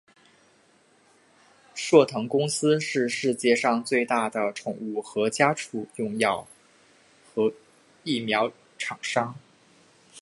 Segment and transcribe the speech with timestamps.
[1.75, 6.47] 硕腾公司是世界上最大的宠物和家畜用药
[7.35, 7.53] 品和
[8.03, 9.35] 疫苗厂商。